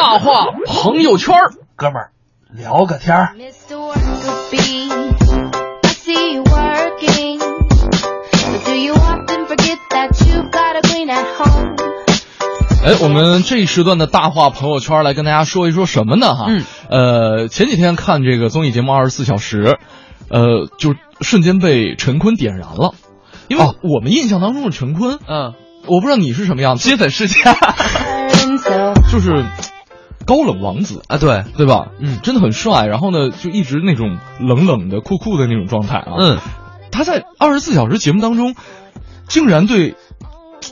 [0.00, 2.10] 大话朋友圈儿，哥们儿
[2.52, 3.36] 聊个天儿。
[12.84, 16.34] 哎，我们这一时段的大话朋友圈来跟大家说一说什么呢？
[16.34, 19.62] 哈，嗯，呃，前几天看这个综艺节目《二十四小时》，
[20.28, 22.94] 呃，就瞬间被陈坤点燃了，
[23.46, 23.76] 因为哦。
[23.82, 25.54] 我们印象当中的陈坤，嗯，
[25.86, 27.54] 我不知道你是什么样子，金粉世家
[29.12, 29.44] 就是
[30.26, 31.88] 高冷王子，啊，对，对吧？
[31.98, 36.12] 嗯真的很帅，然后呢，就一直那种冷冷的、酷酷的那种状态啊。
[36.18, 36.38] 嗯，
[36.90, 38.54] 他在二十四小时节目当中，
[39.28, 39.94] 竟然对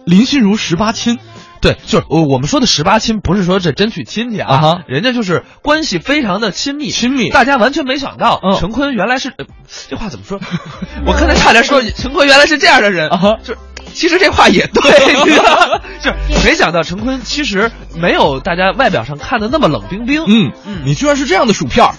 [0.05, 1.19] 林心如十八亲，
[1.63, 9.47] 对， 就是我我们说的十八亲，不是说这真去亲戚啊，啊哈人家就是关系非常的亲密，亲密大家完全没想到，嗯陈坤原来是、呃
[9.89, 10.39] 这话怎么说？
[11.07, 13.59] 我刚才差点说陈坤原来是这样的人啊哈就是。
[13.95, 14.81] 其实这话也对，
[16.01, 21.93] 就是没想到陈坤其实没有大家外表上看的那么冷冰冰，嗯嗯你居然是这样的薯片儿，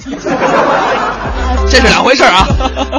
[1.69, 2.47] 这是两回事儿啊。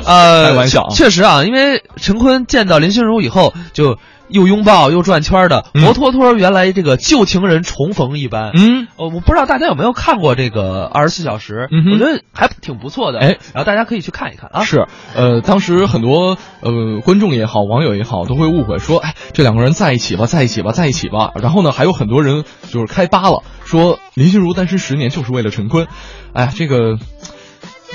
[0.04, 8.52] 呃，开玩笑啊确实啊，因为陈坤见到林心如以后，就又拥抱又转圈的，嗯活脱脱原来这个旧情人重逢一般。
[8.54, 13.18] 嗯，呃，我不知道大家有没有看过这个《二十四小时》嗯我觉得还挺不错的。
[13.18, 14.64] 哎，然后大家可以去看一看啊。
[14.64, 21.32] 是，呃，当时很多呃观众也好，网友也好，都会误会说，哎，这两个人在一起吧，在一起吧，在一起吧。
[21.40, 25.86] 然后呢，还有很多人就是开扒了，说林心如单身十年就是为了陈坤。
[26.32, 26.98] 哎呀，这个，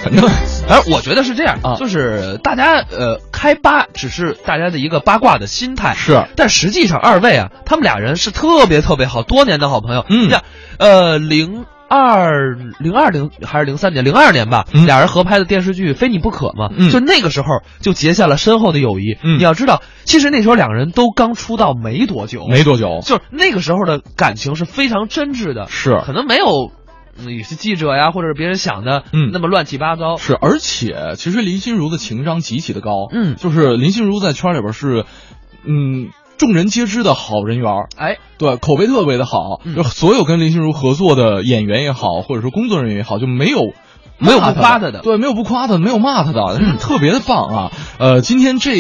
[0.04, 0.28] 反正
[0.68, 10.06] 反正我觉得是这样啊就是大家呃开八只是大家的一个八卦的心态，是但实际上二位啊，他们俩人是特别特别好，多年的好朋友。
[10.10, 10.44] 嗯你想，
[10.78, 17.48] 呃，零二零二零还是零三年，零二年吧，嗯俩人合拍的电视剧《非你不可》嘛，嗯就那个时候
[17.82, 19.18] 就结下了深厚的友谊。
[19.24, 26.72] 嗯你要知道，其实那时候两个人都刚出道没多久，没多久，就是那个时候的感情是非常真挚的，是可能没有。
[27.18, 30.18] 嗯有些记者呀，或者是别人想的，嗯那么乱七八糟。
[30.18, 35.06] 是，而且其实林心如的情商极其的高，嗯就是林心如在圈里边是，
[35.64, 43.60] 嗯，众人皆知的好人缘儿哎，对，口碑特别的好，嗯就所有跟林心如合作的演员也好，或者说工作人员也好，就没有。
[44.22, 47.72] 没有不夸他的对，没有不夸他的，没有骂他的，嗯特别的棒啊！
[48.00, 48.76] 呃，今天这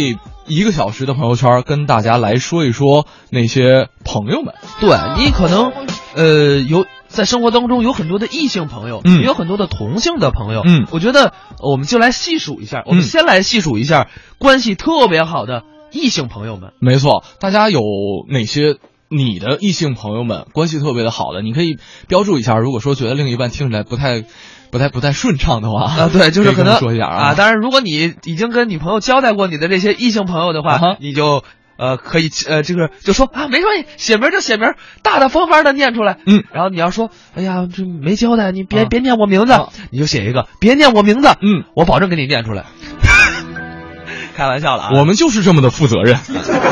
[0.47, 5.71] 一个小时的朋友圈，跟大家来说一说那些朋友们，对你可能，
[6.13, 16.71] 呃，有在生活当中有很多的异性朋友，嗯也有很多的同性的朋友，嗯我觉得我们就来细数一下，我们嗯先来细数一下关系特别好的异性朋友们。
[16.79, 17.81] 没错，大家有
[18.29, 18.77] 哪些
[19.09, 21.77] 你的异性朋友们关系特别的好的，你可以
[22.07, 22.57] 标注一下。
[22.57, 24.23] 如果说觉得另一半听起来不太、
[24.69, 27.33] 不太、不太顺畅的话，啊，对，就是可能说一下啊。
[27.33, 31.43] 当然，如果你已经跟女朋友交代过你的这些异性朋友的话，啊你就
[31.79, 36.17] 呃可以呃这个就说啊没关系，写名就写名，大大方方的念出来。
[36.25, 42.65] 嗯，然后你要说，哎呀，这没交代，你别、啊别念我名字，啊你就写一个别念我名字，嗯，我保证给你念出来。
[44.35, 46.17] 开玩笑了啊，我们就是这么的负责任。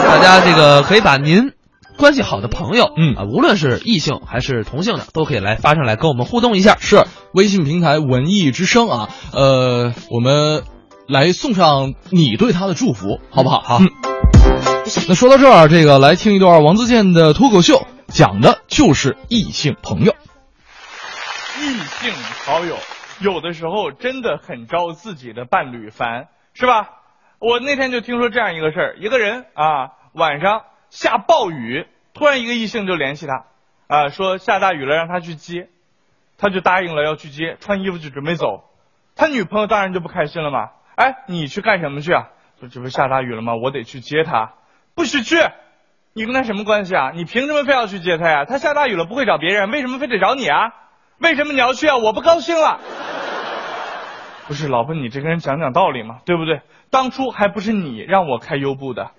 [0.08, 1.52] 大家这个可以把您
[1.98, 6.78] 关系好的朋友，嗯啊，无论是异性还是同性的，都可以来发上来跟我们互动一下。
[6.80, 10.64] 是微信平台文艺之声啊，呃，我们
[11.08, 13.62] 来送上你对他的祝福，好不好？
[13.62, 13.88] 好嗯
[15.08, 20.14] 那说到这儿，这个来听一段王自健的脱口秀，讲的就是异性朋友。
[21.60, 22.14] 异性
[22.46, 22.76] 好友
[23.22, 26.90] 有的时候真的很招自己的伴侣烦，是吧？
[27.40, 33.46] 我那天就听说这样一个事儿，一个人啊晚上下暴雨，突然一个异性就联系他，
[33.88, 35.70] 啊说下大雨了让他去接，
[36.38, 38.64] 他就答应了要去接，穿衣服就准备走，
[39.16, 42.30] 他女朋友当然就不开心了嘛，哎你去干什么去啊？
[42.60, 43.54] 说这不下大雨了吗？
[43.56, 44.54] 我得去接他，
[44.96, 45.38] 不许去。
[46.14, 47.12] 你跟他什么关系啊？
[47.14, 48.46] 你凭什么非要去接他呀？
[48.46, 50.74] 他下大雨了不会找别人，为什么非得找你啊？
[51.20, 51.98] 为什么你要去啊？
[51.98, 52.80] 我不高兴了。
[54.48, 56.62] 不是老婆，你这个人讲讲道理嘛，对不对？
[56.90, 59.12] 当初还不是你让我开优步的。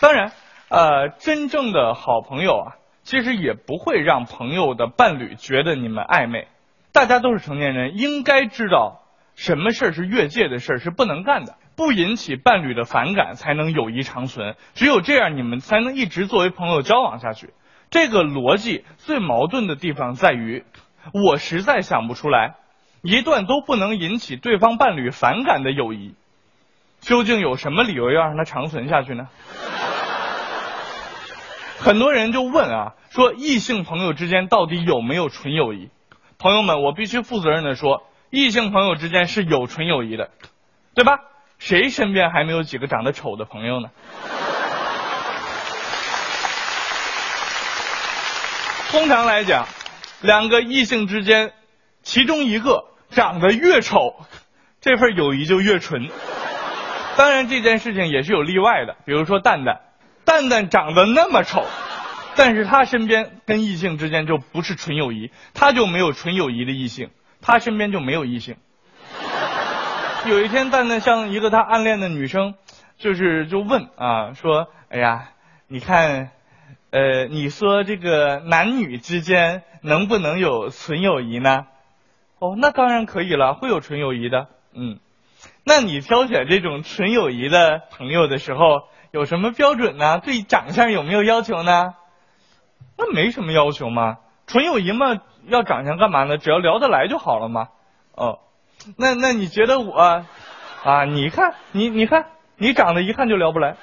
[0.00, 0.32] 当然，
[0.68, 2.72] 呃，真正的好朋友啊，
[3.10, 6.46] 其实也不会让朋友的伴侣觉得你们暧昧。
[6.92, 9.02] 大家都是成年人，应该知道
[9.34, 14.54] 什么事儿是越界的事儿，是不能干的，不引起伴侣的反感，才能友谊长存。
[14.74, 17.50] 只有这样，你们才能一直作为朋友交往下去。
[17.90, 20.64] 这个逻辑最矛盾的地方在于，
[21.12, 22.54] 我实在想不出来，
[23.02, 26.14] 一段都不能引起对方伴侣反感的友谊，
[27.00, 29.26] 究竟有什么理由要让它长存下去呢？
[31.80, 35.90] 很多人就问啊，说异性朋友之间到底有没有纯友谊？
[36.38, 40.30] 朋友们我必须负责任的说异性朋友之间是有纯友谊的
[40.94, 41.18] 对吧？
[41.58, 43.90] 谁身边还没有几个长得丑的朋友呢？
[48.90, 49.66] 通常来讲
[50.22, 51.52] 两个异性之间
[52.02, 54.16] 其中一个长得越丑
[54.80, 56.08] 这份友谊就越纯。
[57.16, 59.80] 当然这件事情也是有例外的比如说蛋蛋
[60.24, 61.66] 蛋蛋长得那么丑
[62.36, 67.10] 但是他身边跟异性之间就不是纯友谊，他就没有纯友谊的异性，
[67.42, 68.56] 他身边就没有异性。
[70.26, 72.54] 有一天，蛋蛋向一个他暗恋的女生，
[72.98, 75.30] 就是就问啊，说：“哎呀，
[75.66, 76.30] 你看，
[76.90, 81.66] 呃，你说这个男女之间能不能有纯友谊呢？”
[82.38, 84.48] 哦，那当然可以了，会有纯友谊的。
[84.74, 84.98] 嗯，
[85.64, 90.20] 那你挑选这种纯友谊的朋友的时候，有什么标准呢？
[90.20, 91.94] 对长相有没有要求呢？
[93.00, 95.16] 那没什么要求嘛，纯友谊嘛，
[95.48, 96.36] 要长相干嘛呢？
[96.36, 97.68] 只要聊得来就好了嘛。
[98.14, 98.40] 哦。
[98.98, 99.98] 那那你觉得我
[100.84, 101.04] 啊？
[101.06, 102.26] 你看你你看
[102.56, 103.76] 你长得一看就聊不来。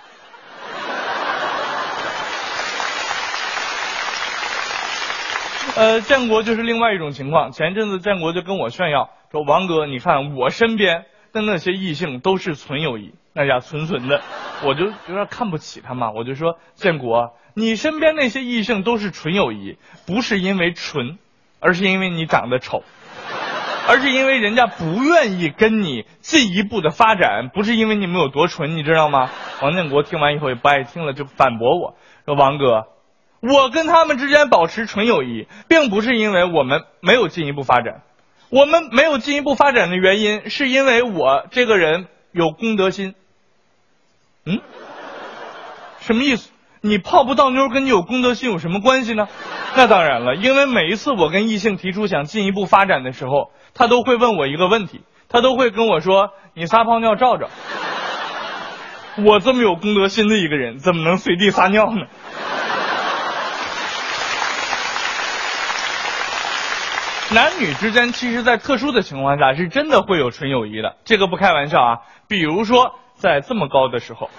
[5.75, 7.51] 呃，建国就是另外一种情况。
[7.51, 14.21] 前阵子建国就跟我炫耀说：“王哥，你看我身边的那些异性都是纯友谊，那家纯纯的。”
[14.65, 21.19] 我就有点看不起他嘛，我就说：“建国，你身边那些异性都是纯友谊，不是因为纯，
[21.59, 22.83] 而是因为你长得丑。”
[23.89, 29.29] 而是因为人家不愿意跟你进一步的发展，不是因为你们有多纯，你知道吗？
[29.61, 31.95] 王建国听完以后也不爱听了，就反驳我
[32.25, 32.87] 说：“王哥，
[33.39, 38.01] 我跟他们之间保持纯友谊，并不是因为我们没有进一步发展，
[38.49, 43.15] 我们没有进一步发展的原因，是因为我这个人有公德心。”
[44.47, 44.61] 嗯，
[45.99, 46.51] 什么意思？
[46.81, 49.27] 你泡不到妞跟你有公德心有什么关系呢？
[49.75, 53.51] 那当然了，因为每一次我跟异性提出想进一步发展的时候。
[53.79, 57.47] 他都会问我一个问题，他都会跟我说：“你撒泡尿照照。”
[59.23, 62.07] 我这么有公德心的一个人，怎么能随地撒尿呢？
[67.29, 71.97] 男女之间，其实，在特殊的情况下，是真的会有纯友谊的，这个不开玩笑啊。
[72.27, 74.29] 比如说，在这么高的时候，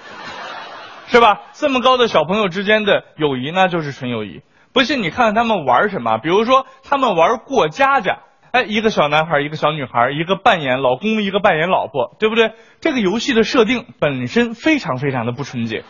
[1.09, 1.43] 是吧？
[1.53, 4.43] 这么高的小朋友之间的友谊，那就是纯友谊。
[4.73, 8.21] 不信你看看他们玩什么，比如说他们玩过家家。
[8.51, 12.53] 哎，一个小男孩，一个小女孩，一个扮演老公，一个扮演老婆，对不对？
[12.81, 15.85] 这个游戏的设定本身非常非常的不纯洁，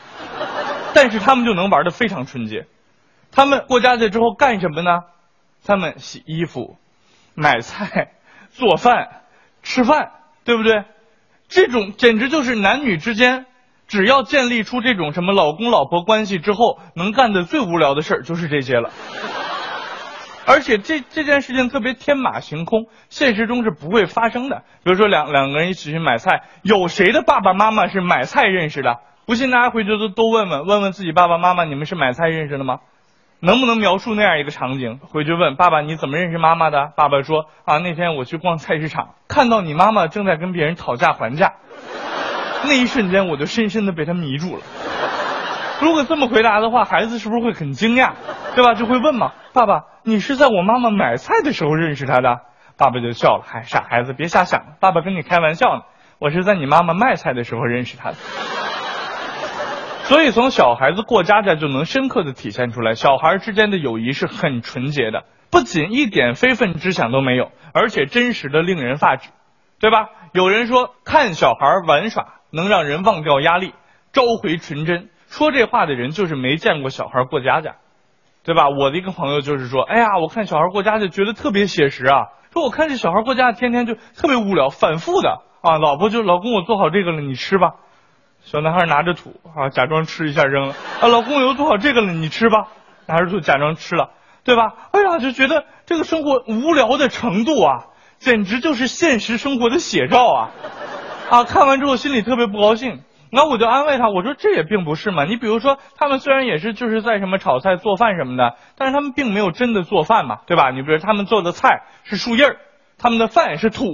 [0.93, 2.67] 但是他们就能玩的非常纯洁。
[3.31, 5.02] 他们过家家之后干什么呢？
[5.64, 6.76] 他们洗衣服、
[7.34, 8.14] 买菜、
[8.50, 9.23] 做饭、
[9.62, 10.11] 吃饭，
[10.44, 10.82] 对不对？
[11.48, 13.46] 这种简直就是男女之间，
[13.86, 18.90] 只要建立出这种什么老公老婆关系之后，能干的最无聊的事儿就是这些了。
[20.46, 24.62] 而且这这件事情特别天马行空，现实中是不会发生的。
[24.82, 28.98] 比如说两两个人一起去买菜，有谁的爸爸妈妈是买菜认识的？
[29.26, 32.80] 不信大家回去都都问问问问自己爸爸妈妈，你们是买菜认识的吗？
[33.40, 34.99] 能不能描述那样一个场景？
[34.99, 36.93] 回去问爸爸你怎么认识妈妈的？
[36.96, 41.55] 爸爸说啊那天我去逛菜市场， 看到你妈妈正在跟别人讨价还价，
[42.67, 44.62] 那一瞬间我就深深的被他迷住了。
[45.81, 48.12] 如果这么回答的话，孩子是不是会很惊讶，
[48.56, 48.75] 对吧？
[48.75, 52.41] 就会问嘛，爸爸，你是在我妈妈买菜的时候认识她的？
[52.76, 55.82] 爸爸就笑了，嗨，傻孩子，别瞎想，爸爸跟你开玩笑呢。
[56.19, 58.17] 我是在你妈妈卖菜的时候认识她的。
[60.08, 69.29] 所以从小孩子过家家就能深刻的体现出来，小孩之间的友谊是很纯洁的，不仅一点非分之想都没有，而且真实的令人发指，
[69.79, 70.08] 对吧？
[70.32, 73.74] 有人说看小孩玩耍能让人忘掉压力，
[74.10, 75.10] 召回纯真。
[75.27, 77.77] 说这话的人就是没见过小孩过家家，
[78.44, 78.70] 对吧？
[78.70, 82.29] 我的一个朋友就是说，哎呀，我看小孩过家家觉得特别写实啊。
[82.55, 85.77] 说我看这小孩过家家天天就特别无聊，反复的啊。
[85.77, 87.74] 老婆就老公我做好这个了，你吃吧。
[88.50, 91.08] 小男孩拿着土啊，假装吃一下扔了啊。
[91.08, 92.69] 老公我又做好这个了，你吃吧。
[93.06, 94.08] 拿着土假装吃了，
[94.43, 94.72] 对吧？
[94.90, 97.84] 哎呀，就觉得这个生活无聊的程度啊，
[98.17, 100.50] 简直就是现实生活的写照啊！
[101.28, 103.02] 啊，看完之后心里特别不高兴。
[103.31, 105.26] 那我就安慰他，我说这也并不是嘛。
[105.26, 110.70] 你比如说，他们虽然也是就是在什么炒菜、做饭什么的，但是他们并没有真的做饭嘛，对吧？
[110.70, 112.56] 你比如他们做的菜是树叶，
[112.96, 113.84] 他们的饭是土，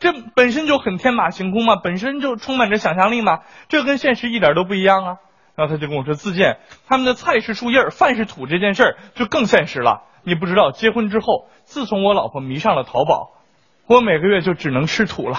[0.00, 5.16] 这本身就很天马行空嘛，本身就充满着想象力嘛，这跟现实一点都不一样啊。
[5.56, 10.04] 然后他就跟我说，自建他们的菜是树叶，饭是土这件事儿就更现实了。
[10.22, 13.30] 你不知道，结婚之后，自从我老婆迷上了淘宝，
[13.86, 15.36] 我每个月就只能吃土了。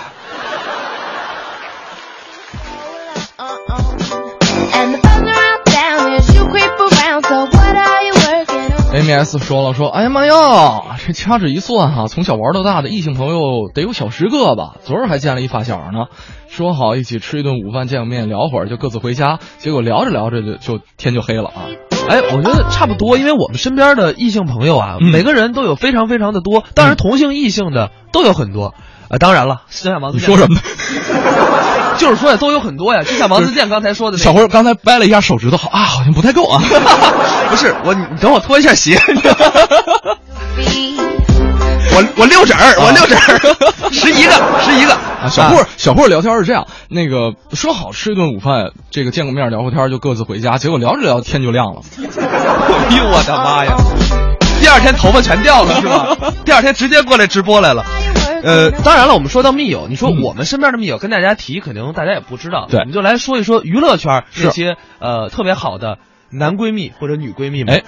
[8.99, 14.75] M S 说了说，哎呀妈呀，这掐指一算哈，从小玩到大的异性朋友得有小十个吧。
[14.83, 16.07] 昨儿还见了一发小呢，
[16.49, 19.39] 说好一起吃一顿午饭，见个面，聊会儿就各自回家。
[19.57, 21.71] 结果聊着聊着就就天就黑了啊。
[22.09, 28.73] 哎，我觉得差不多，因为我们身边的异性朋友啊，嗯每个人都有非常非常的多，当然同性异性的都有很多。
[29.09, 30.61] 呃，当然了，就像王你说什么呢？
[31.99, 36.61] 就是说呀，都有很多呀，就像王自健刚才说的那个小辉儿刚才掰了一下手指头，好啊，好像不太够啊。
[37.51, 38.97] 不是我，你等我脱一下鞋。
[41.91, 43.39] 我我六指儿，我六指儿，
[43.91, 44.31] 十一个，
[44.63, 51.81] 十一个啊，小霍儿，小霍儿聊天是这样，那个说好吃一顿午饭，这个见个面聊会天就各自回家，结果聊着聊天就亮了。
[51.97, 53.75] 哎呦我的妈呀！
[54.61, 56.15] 第二天头发全掉了是吧？
[56.45, 57.83] 第二天直接过来直播来了。
[58.43, 62.67] 呃，当然了，我们说到密友，你说嗯我们身边的密友跟大家提，可能大家也不知道。
[62.69, 65.97] 对我们就来说一说娱乐圈是那些呃特别好的
[66.31, 67.75] 男闺蜜或者女闺蜜们。
[67.75, 67.83] 哎，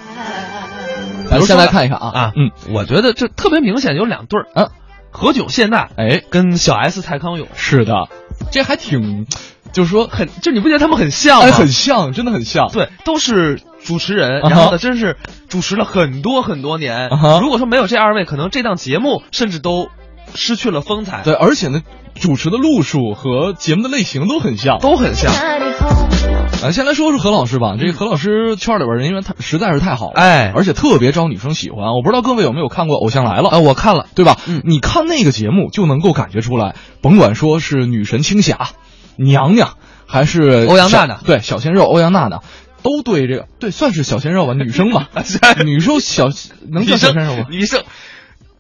[1.29, 4.69] 咱们先来看一看啊啊，嗯，我觉得这特别明显有两对儿，啊，
[5.11, 8.07] 何炅谢娜，哎，跟小 S 蔡康永，是的，
[8.51, 9.25] 这还挺，
[9.71, 11.45] 就是说很，就你不觉得他们很像吗？
[11.45, 12.69] 哎，很像，真的很像。
[12.71, 15.17] 对，都是主持人，然后呢，真是
[15.47, 17.09] 主持了很多很多年。
[17.41, 19.89] 如果说没有这二位，可能这档节目甚至都
[20.35, 21.21] 失去了风采。
[21.23, 21.81] 对，而且呢，
[22.15, 24.79] 主持的路数和节目的类型都很像。
[24.79, 25.31] 都很像。
[26.63, 27.75] 呃，先来说说何老师吧。
[27.79, 31.93] 这个何老师圈里边人缘太实在是太好了，哎而且特别招女生喜欢。
[31.93, 34.37] 我不知道各位有没有看过《偶像来了》啊，我看了，对吧？
[34.47, 38.69] 嗯你看那个节目就能够感觉出来，甭管说是女神青霞、
[39.15, 42.41] 娘娘，还是欧阳娜娜对小鲜肉欧阳娜娜，
[42.83, 45.09] 都对这个对算是小鲜肉吧，女生吧，
[45.65, 46.29] 女生小
[46.69, 47.45] 能叫小鲜肉吗？
[47.49, 47.81] 女生，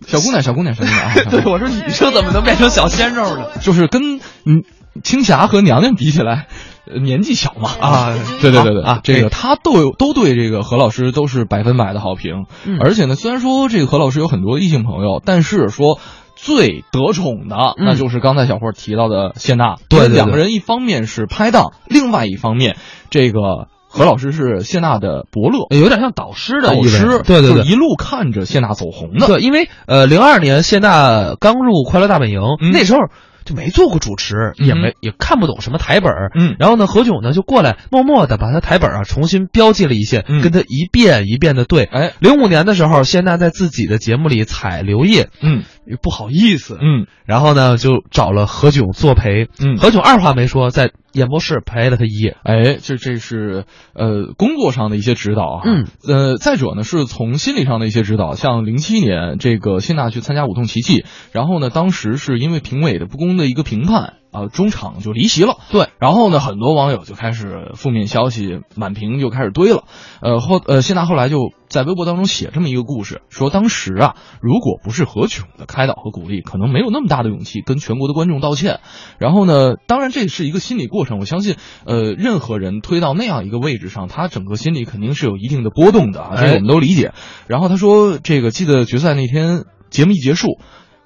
[0.05, 1.13] 小姑娘，小姑娘，小姑娘啊！
[1.29, 3.45] 对我说女生怎么能变成小鲜肉呢？
[3.61, 4.63] 就是跟嗯
[5.03, 6.47] 青霞和娘娘比起来，
[6.85, 15.99] 呃年纪小嘛啊对对对对啊这个他都有都对这个何老师都是百分百的好评，嗯而且呢，虽然说这个何老师有很多异性朋友，但是说。
[16.43, 19.75] 最得宠的，嗯那就是刚才小霍提到的谢娜。
[19.89, 22.77] 对对对两个人一方面是拍档，另外一方面，
[23.11, 27.69] 这个何老师是谢娜的伯乐、有点像导师的意思导师，对对对就。
[27.69, 29.27] 一路看着谢娜走红的。
[29.27, 32.99] 对，因为呃，零二年谢娜刚入《快乐大本营》嗯那时候
[33.43, 41.83] 就没做过主持，也嗯没也看不懂什么台本儿嗯然后呢，何炅呢就过来默默的把他台本啊重新标记了一些，嗯跟他一遍一遍的对。
[41.83, 45.63] 哎，零五年的时候，谢娜在自己的节目里采刘烨，嗯
[46.01, 47.07] 不好意思，嗯。
[47.25, 49.47] 然后呢就找了何炅作陪。
[49.59, 49.77] 嗯。
[49.77, 52.37] 何炅二话没说，在演播室陪了他一夜。
[52.43, 69.83] 哎，这这是呃工作上的一些指导啊，嗯，呃，再者呢是从心理上的一些指导，像零七年这个谢娜去参加舞动奇迹，然后呢当时是因为评委的不公的一个评判啊、中场就离席了，对，然后呢很多网友就开始负面消息满屏就开始堆了，
[70.21, 78.79] 呃后呃谢娜后来就在微博当中写这么一个故事，说当时啊如果不是何炅的开导和鼓励，可能没有那么大的勇气跟全国的观众道歉，
[79.19, 87.13] 然后呢，当然这是一个心理过程，我相信，呃，任何人推到那样一个位置上，他整个心理肯定是有一定的波动的啊，这个我们都理解。
[87.47, 90.57] 然后他说，这个记得决赛那天节目一结束，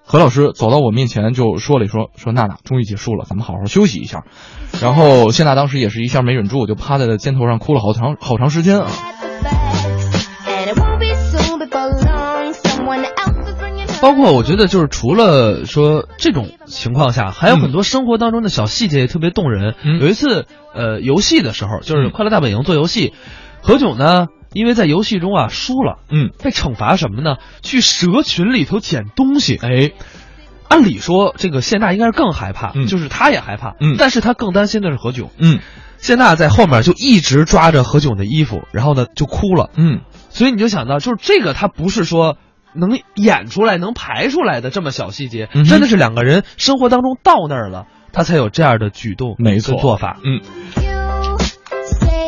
[0.08, 4.24] 何老师走到我面前就说了一说说娜娜终于结束了，咱们好好休息一下。
[4.82, 8.88] 然后谢娜当时也是一下没忍住，就趴在了肩头上哭了好长好长时间啊。
[14.02, 19.74] 包括我觉得就是除了说这种情况下，还有很多生活当中的小细节也特别动人。
[19.84, 20.46] 嗯有一次，
[20.76, 23.14] 呃，游戏的时候，就是嗯《快乐大本营》做游戏，
[23.64, 27.36] 何炅呢，因为在游戏中啊输了，嗯，被惩罚什么呢？
[27.62, 29.58] 去蛇群里头捡东西。
[29.62, 29.92] 哎，
[30.70, 35.28] 按理说，这个谢娜应该是更害怕，嗯就是她也害怕，嗯但是她更担心的是何炅。
[35.38, 35.60] 嗯
[35.98, 39.70] 谢娜在后面就一直抓着何炅的衣服，然后呢就哭了。
[39.76, 42.38] 嗯，所以你就想到，就是这个，他不是说
[42.74, 50.18] 能演出来、能排出来的这么小细节，嗯真的是两个人生活当中到那儿了，他才有这样的举动，没错做法。
[50.24, 50.95] 嗯。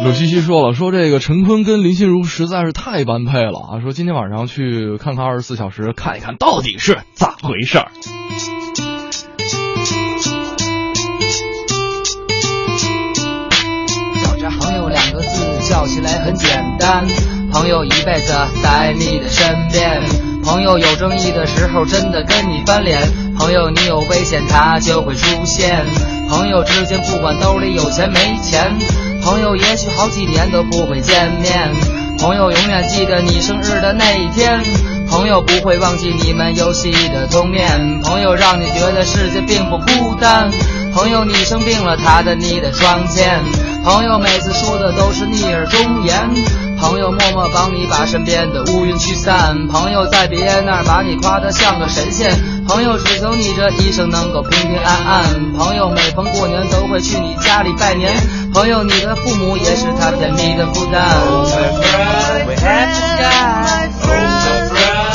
[0.03, 3.81] 鲁西西说了，说这个陈坤跟林心如实在是太般配了啊！
[3.81, 7.91] 说今天晚上去看看二十四小时，看一看到底是咋回事儿。
[15.77, 17.05] 个字叫起来很简单，
[17.51, 20.01] 朋友一辈子在你的身边，
[20.43, 22.99] 朋友有争议的时候真的跟你翻脸，
[23.37, 25.85] 朋友你有危险他就会出现，
[26.29, 28.75] 朋友之间不管兜里有钱没钱，
[29.23, 31.69] 朋友也许好几年都不会见面，
[32.19, 34.63] 朋友永远记得你生日的那一天。
[35.09, 40.51] 朋友不会忘记你们游戏的封面，朋友让你觉得世界并不孤单，
[40.93, 43.39] 朋友你生病了，他在你的窗前，
[43.87, 46.29] 朋友每次说的都是逆耳忠言，
[46.77, 52.29] 朋友默默帮你把身边的乌云驱散，朋友在别人那儿把你夸得像个神仙，
[52.67, 58.13] 朋友只求你这一生能够平平安安，朋友每逢过年都会去你家里拜年，
[58.53, 61.01] 朋友你的父母也是他甜蜜的负担。
[62.45, 63.87] We had to die.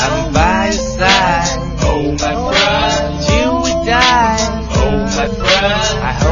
[0.00, 1.60] I'm by your side.
[3.20, 4.38] Till we die.
[6.02, 6.31] I hold you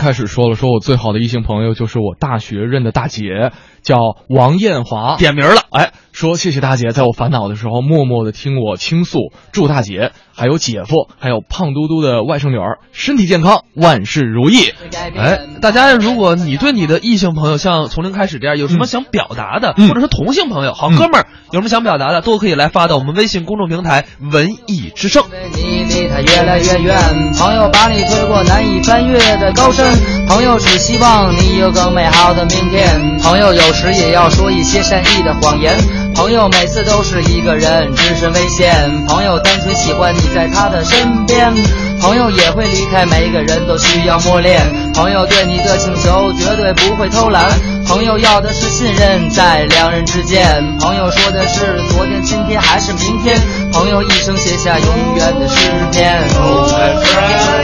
[0.00, 3.52] 开始说了，说我最好的异性朋友就是我大学认的大姐，
[3.82, 3.98] 叫
[4.30, 5.16] 王艳华。
[5.18, 14.72] 点名了，哎，说谢谢大姐，在我烦恼的时候默默的听我倾诉，祝大姐还有姐夫还有胖嘟嘟的外甥女儿身体健康，万事如意。
[15.14, 26.96] 哎，大家如果你对你的异性朋友像从零开始这样有什么想表达的，嗯或者是同性朋友、好哥们儿、有什么想表达的，都可以来发到我们微信公众平台“文艺之声你离他越来越远，
[27.38, 29.94] 朋友把你推过难以翻越的高山，
[30.26, 35.76] 朋友只希望你有更美好的明天，朋友有时也要说一些善意的谎言，
[36.14, 41.52] 朋友每次都是一个人只身危险，朋友单纯喜欢你在他的身边，
[42.00, 44.60] 朋友也会离开，每个人都需要磨练，
[44.94, 47.44] 朋友对你的请求绝对不会偷懒，
[47.86, 53.38] 朋友要的是信任在两人之间，朋友说的是昨天、今天还是明天，
[53.72, 56.20] 朋友一生写下永远的诗篇。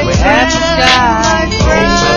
[0.05, 1.17] We had to die.
[1.69, 2.16] I'm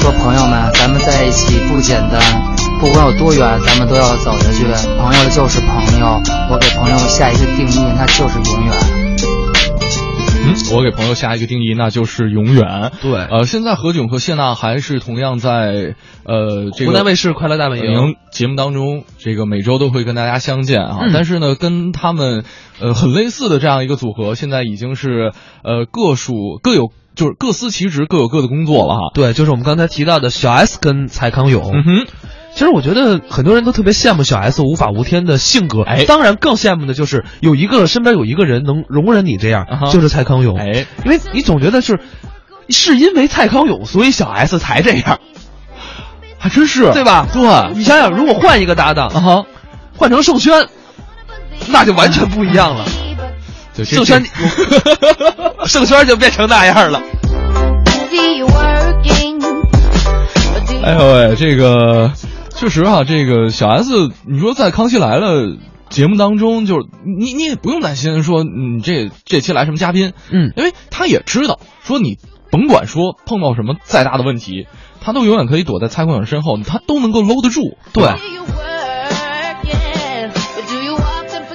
[0.00, 2.18] 说朋友们，咱们在一起不简单，
[2.80, 4.64] 不管有多远，咱们都要走下去。
[4.98, 6.18] 朋友就是朋友，
[6.50, 8.74] 我给朋友下一个定义，那就是永远。
[10.42, 12.92] 嗯，我给朋友下一个定义，那就是永远。
[13.02, 17.84] 对呃，现在何炅和谢娜还是同样在呃”，这个湖南卫视《快乐大本营》。
[17.88, 21.00] 营节目当中，这个每周都会跟大家相见啊。
[21.02, 22.44] 嗯但是呢，跟他们
[22.80, 29.00] 呃很类似的这样一个组合，现在已经是呃各属各有就是各司其职，各有各的工作了哈。
[29.14, 31.62] 对，就是我们刚才提到的小 S 跟蔡康永。
[31.74, 32.06] 嗯哼，
[32.54, 40.56] 其实我觉得很多人都特别羡慕小 S 无法无天的性格，哎当然更羡慕的就是有一个身边有一个人能容忍你这样，啊就是蔡康永。
[40.56, 42.00] 哎，因为你总觉得是，
[42.68, 45.18] 是因为蔡康永，所以小 S 才这样，
[46.38, 47.26] 还真是对吧？
[47.32, 49.44] 对你想想，如果换一个搭档，啊哈，
[49.96, 50.68] 换成盛轩，
[51.68, 52.84] 那就完全不一样了。
[53.74, 54.24] 对这盛轩，
[55.66, 57.00] 圣轩就变成那样了。
[60.82, 62.12] 哎呦喂，这个
[62.56, 63.92] 确实啊、这个小 S，
[64.26, 65.42] 你说在《康熙来了》
[65.88, 72.18] 节目当中，就是你你也不用担心说你这这期来什么嘉宾，嗯，因为他也知道说你
[72.50, 74.66] 甭管说碰到什么再大的问题，
[75.00, 77.76] 他都永远可以躲在蔡康永身后，他都能够搂得住。
[77.92, 78.04] 对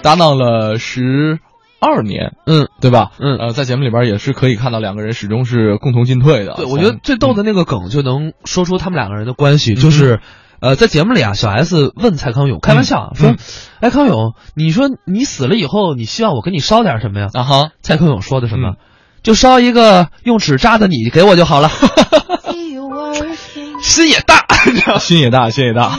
[0.04, 1.40] 搭档了十
[1.80, 3.12] 二年，嗯，对吧？
[3.20, 6.54] 嗯呃，在节目里边也是可以看到两个人始终是共同进退的。
[6.56, 10.20] 对，我觉得最逗的那个梗就能说出他们两个人的关系，就嗯是。
[10.62, 13.38] 呃，在节目里啊，小 S 问蔡康永，开玩笑啊说嗯
[13.82, 18.70] ：“哎，康永，你说你死了以后，你希望我给你烧点什么呀？”啊哈，蔡康永说的什么？
[18.70, 18.76] 嗯
[19.26, 21.70] 就烧一个用纸扎的你给我就好了
[23.82, 24.46] 心也大，
[25.00, 25.92] 心也大，心也大。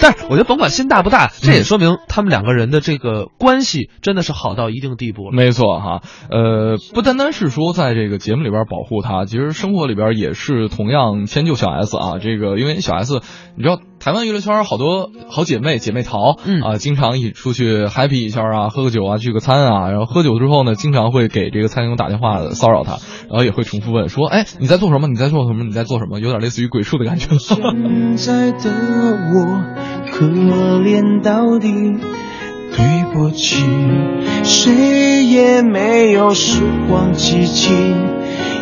[0.00, 5.32] 但是我觉得甭管心大不大，这也说明他们两个人的这个关系真的是好到一定地步了。
[5.32, 12.18] 没错哈，呃，不单单是说在这个节目里边保护他，其实生活里边也是同样迁就小 S 啊。
[12.18, 13.20] 这个因为小 S，
[13.56, 22.92] 你知道台湾娱乐圈好多好姐妹姐妹淘，嗯啊，经常一起出去 happy 一下啊，喝个酒啊，聚个餐啊，然后喝酒之后呢，经常会给这个蔡康永打电话骚扰他，
[23.28, 25.06] 然后也会重复问说，哎，你在做什么？
[25.06, 25.64] 你在做什么？
[25.64, 26.18] 你在做什么？
[26.18, 27.36] 有点类似于鬼畜的感觉。
[28.16, 28.70] 现在的
[29.34, 29.62] 我
[30.10, 31.68] 可怜到底，
[32.74, 33.66] 对不起，
[34.44, 37.74] 谁也没有时光机器，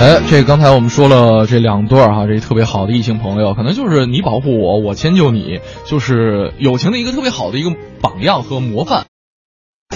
[0.00, 9.06] 哎，这刚才我们说了这两对儿哈，这特别好的异性朋友，可能就是你保护我，我迁就你，就是友情的一个特别好的一个榜样和模范。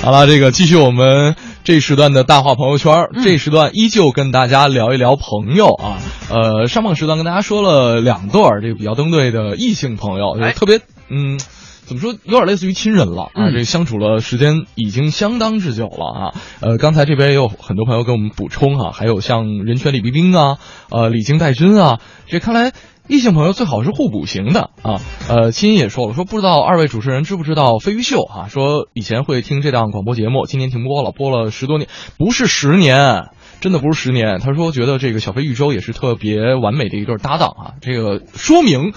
[0.02, 5.98] 好了，这个继续我们这时段的大话朋友圈，这时段依旧跟大家聊一聊朋友啊。
[6.28, 11.38] 呃，上半时段跟大家说了两对儿这个比较登对的异性朋友，就是特别嗯。
[11.84, 13.50] 怎么说，有点类似于亲人了啊！
[13.50, 16.34] 这相处了时间已经相当之久了啊。
[16.60, 20.58] 呃，刚才这边也有很多朋友给我们补充哈，还有像人权李冰冰啊，
[20.90, 22.72] 呃，李菁戴军啊，这看来
[23.08, 25.00] 异性朋友最好是互补型的啊。
[25.28, 28.48] 呃，青音也说了，说不知道二位主持人知不知道飞鱼秀啊？
[28.48, 33.24] 说以前会听这档广播节目，今年停播了，播了十多年，不是十年，
[33.60, 34.38] 真的不是十年。
[34.38, 37.74] 他说觉得这个小飞玉州也是特别完美的一对搭档啊。
[37.80, 38.92] 这个说明，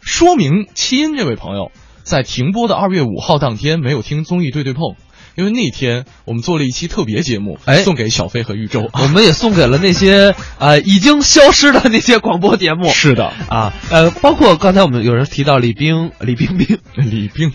[0.00, 1.72] 说明七音这位朋友。
[2.06, 4.94] 在停播的二月五号当天，没有听综艺对对碰，
[5.34, 12.88] 因为那天我们做了一期特别节目，哎，送给小飞和玉州， 我们也送给了那些 呃已经消失的那些广播节目。
[12.90, 17.52] 是的，啊，呃，包括刚才我们有人提到李冰、李冰冰、李冰，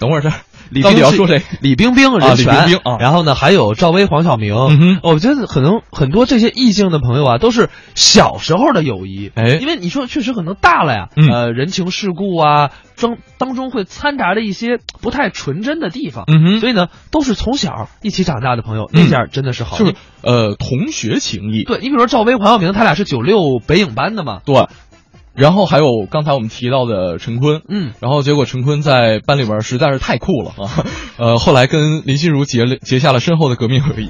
[0.00, 0.32] 等会儿这。
[0.70, 1.42] 李冰要说谁？
[1.60, 4.54] 李冰冰人权，啊，然后呢，还有赵薇、黄晓明。
[4.54, 9.30] 嗯我觉得可能很多这些异性的朋友啊，都是小时候的友谊。
[9.34, 16.24] 哎，因为你说确实可能大了呀，呃，人情世故啊，中当中会掺杂着一些不太纯真的地方。
[16.26, 21.64] 嗯哼，所以呢，都是从小一起长大的朋友，那下真的是好，就是呃同学情谊。
[21.64, 24.40] 对你比如说赵薇、黄晓明，他俩是九六北影班的嘛。
[24.44, 24.66] 对。
[25.36, 30.84] 然后还有刚才我们提到的陈坤，嗯，然后结果陈坤在班里边实在是太酷了啊，
[31.18, 34.08] 呃，后来跟林心如结了结下了深厚的革命友谊。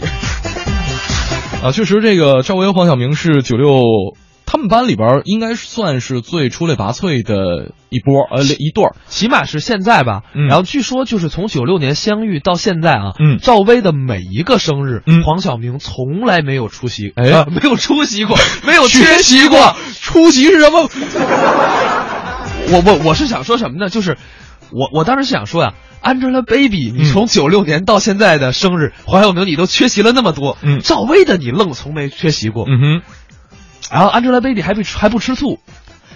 [1.63, 3.81] 啊，确实，这个赵薇和黄晓明是九六。
[4.57, 10.23] 他们班里边应该算是最出类拔萃的一波，呃，一对儿，起码是现在吧。
[10.49, 18.35] 然后据说就是从九六年相遇到现在啊，嗯，赵薇的每一个生日，嗯，黄晓明从来没有出席，哎，没有出席过，
[18.67, 20.89] 没有缺席过，出席是什么？
[22.73, 23.91] 我我我是想说什么呢？
[23.91, 24.17] 就是
[24.71, 33.03] 我我当时想说呀，Angelababy，你从九六年到现在的生日，黄晓明你都缺席了那么多，嗯，赵薇的你愣从没缺席过，嗯哼。
[33.91, 35.59] 然后 Angelababy 还不还不吃醋，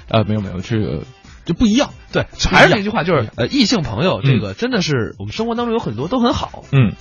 [0.09, 1.05] 呃，没有没有，这个
[1.45, 1.91] 就不一样。
[2.13, 6.65] 对，还是那句话，就是呃，异性朋友这个真的是我们生活当中有很多都很好。
[6.73, 6.93] 嗯，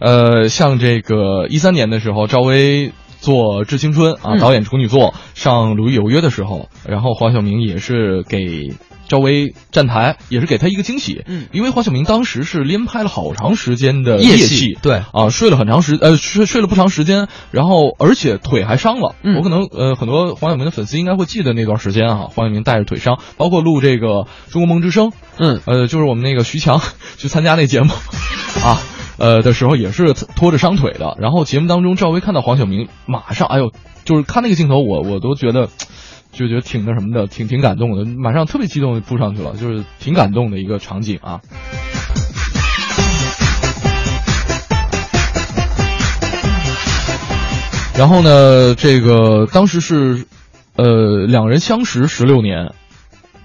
[0.00, 8.74] 呃，像这个一三年的时候，赵薇做《致青春》啊，导演处女作上《鲁豫有约》的时候，然后黄晓明也是给。
[9.08, 15.02] 赵薇站台也是给他一个惊喜，嗯，因为黄晓明当时是连拍了好长时间的夜戏，对。
[15.12, 24.06] 啊，睡了很长时，呃，睡睡了不长时间，然后而且腿还伤了，嗯，我可能呃很多黄晓明的粉丝应该会记得那段时间啊，黄晓明带着腿伤，包括录这个
[24.50, 26.80] 《中国梦之声》，嗯，呃，就是我们那个徐强
[27.16, 27.92] 去参加那节目，
[28.64, 28.80] 啊，
[29.18, 33.70] 呃的时候也是拖着伤腿的，然后节目当中赵薇看到黄晓明，马上哎呦，
[34.04, 35.68] 就是看那个镜头，我我都觉得。
[36.36, 41.40] 就觉得挺那什么的，挺挺感动的，马上特别激动就扑上去了，就是挺感动的一个场景啊。
[47.96, 50.26] 然后呢，这个当时是，
[50.76, 52.74] 呃，两人相识十六年。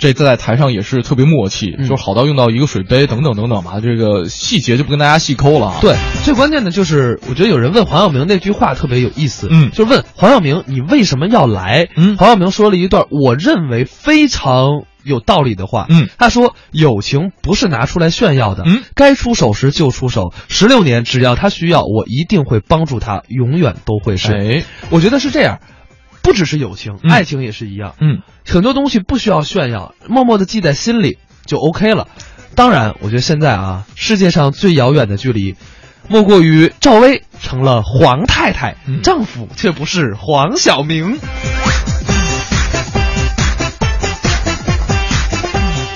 [0.01, 3.79] 这在台上也是特别默契，就是好到用到一个水杯等等等等吧。
[3.79, 5.75] 这个细节就不跟大家细抠了。
[5.79, 11.87] 对，最关键的就是，我觉得有人问黄晓明那句话特别有意思，嗯，就问黄晓明你为什么要来？
[11.95, 20.33] 嗯，黄晓明说了一段我认为非常有道理的话，嗯，他说友情不是拿出来炫耀的，嗯，该出手时就出手。
[20.47, 24.33] 十六年，只要他需要，我一定会帮助他，永远都会是。
[24.33, 25.59] 哎，我觉得是这样。
[26.23, 27.95] 不只是友情，爱情也是一样。
[27.99, 32.07] 嗯，很多东西不需要炫耀，默默的记在心里就 OK 了。
[32.55, 35.55] 当然，我觉得现在啊，世界上最遥远的距离，
[36.07, 41.17] 莫过于赵薇成了黄太太，丈夫却不是黄晓明。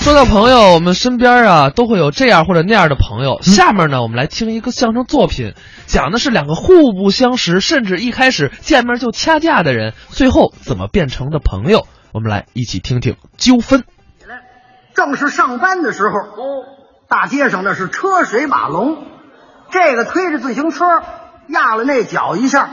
[0.06, 3.42] 说到朋友，我们身边啊都会有这样或者那样的朋友。
[3.42, 5.56] 下面呢，我们来听一个相声作品，
[5.88, 11.88] 讲的是两个互不相识，甚至一开始见面就掐架的人，最后怎么变成的朋友。
[12.14, 13.84] 我们来一起听听纠纷。
[14.94, 16.66] 正是上班的时候，哦，
[17.10, 19.08] 大街上那是车水马龙，
[19.72, 20.86] 这个推着自行车
[21.48, 22.70] 压了那脚一下，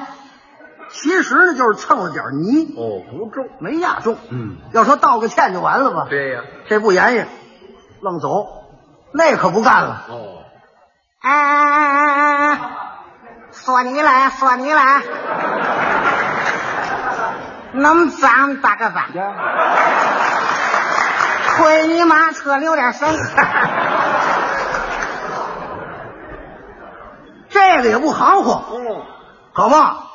[0.92, 4.16] 其实呢就是蹭了点泥，哦，不重，没压重。
[4.30, 6.06] 嗯，要说道个歉就完了吧？
[6.08, 7.24] 对呀，这不言语，
[8.02, 8.46] 愣走，
[9.12, 10.04] 那可不干了。
[10.08, 10.42] 哦，
[11.22, 12.60] 哎哎哎哎哎哎，
[13.52, 14.80] 说你了，说你了，
[17.72, 18.94] 那么脏，大个子，
[21.56, 23.08] 亏你妈车留点神。
[27.48, 29.04] 这个也不含糊，哦，
[29.52, 30.08] 好吧？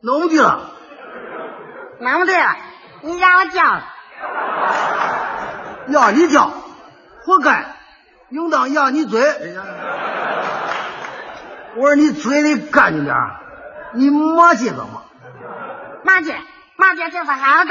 [0.00, 0.70] 定了，
[2.00, 2.56] 弄不定了，
[3.02, 3.82] 你让我叫了，
[5.88, 6.50] 要你叫，
[7.24, 7.74] 活该，
[8.30, 9.20] 应当要你嘴。
[11.76, 13.14] 我说你嘴里干净点
[13.94, 15.02] 你磨叽个嘛？
[16.04, 16.36] 马姐，
[16.76, 17.70] 马姐这是好的。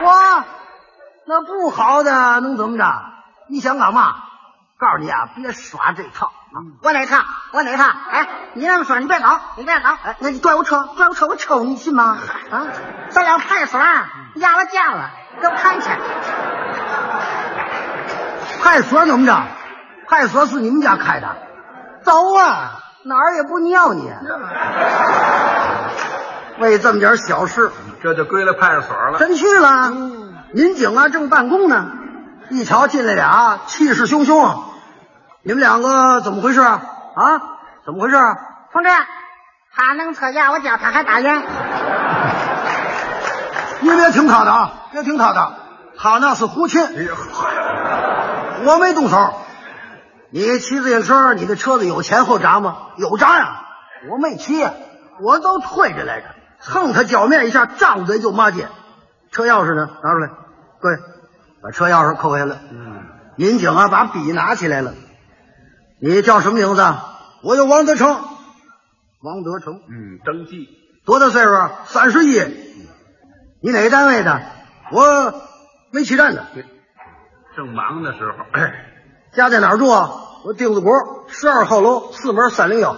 [0.00, 0.44] 我
[1.26, 2.84] 那不好的能怎么着？
[3.48, 4.14] 你想干嘛？
[4.78, 6.37] 告诉你啊，别耍这套啊！
[6.82, 7.24] 我哪趟？
[7.52, 7.90] 我哪趟？
[8.10, 9.88] 哎，你那么说，你别走，你别走。
[10.02, 12.18] 哎，那你拽我车，拽我车，我抽你信吗？
[12.50, 12.66] 啊！
[13.10, 15.88] 咱俩派出所压了架了，给我看去。
[18.62, 19.42] 派出所怎么着？
[20.08, 21.36] 派出所是你们家开的，
[22.02, 22.70] 走啊，
[23.04, 24.10] 哪儿也不尿你。
[26.58, 27.70] 为这么点小事，
[28.02, 29.18] 这就归了派出所了。
[29.18, 29.90] 真去了。
[30.52, 31.90] 民警啊，正办公呢，
[32.48, 34.62] 一瞧进来俩，气势汹汹。
[35.48, 36.82] 你们两个怎么回事啊？
[37.14, 37.40] 啊，
[37.86, 38.36] 怎么回事啊？
[38.70, 38.90] 同志，
[39.74, 41.42] 他能车架我叫，他还打人。
[43.80, 45.54] 你别听他的啊，别听他的，
[45.96, 46.82] 他那是胡琴，
[48.66, 49.40] 我没动手。
[50.28, 52.76] 你骑自行车，你的车子有前后闸吗？
[52.96, 53.62] 有闸呀，
[54.10, 54.62] 我没骑，
[55.22, 56.26] 我都推着来着，
[56.60, 58.68] 蹭他脚面一下，张嘴就骂街。
[59.32, 59.88] 车钥匙呢？
[60.04, 60.28] 拿出来，
[60.78, 60.98] 各位，
[61.62, 62.56] 把车钥匙扣下来。
[62.70, 63.00] 嗯，
[63.36, 64.92] 民警啊，把笔拿起来了。
[66.00, 66.82] 你叫什么名字？
[67.42, 68.08] 我叫王德成。
[69.20, 70.68] 王德成，嗯，登记。
[71.04, 71.50] 多大岁数？
[71.86, 72.40] 三十一。
[73.60, 74.40] 你哪个单位的？
[74.92, 75.34] 我
[75.92, 76.46] 煤气站的。
[76.54, 76.64] 对，
[77.56, 78.44] 正忙的时候，
[79.34, 80.10] 家在哪儿住啊？
[80.44, 80.92] 我丁字国
[81.28, 82.96] 十二号楼四门三零幺。